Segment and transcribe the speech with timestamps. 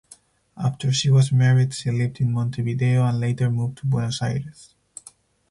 [0.57, 4.73] After she was married she lived in Montevideo and later moved to Buenos Aires.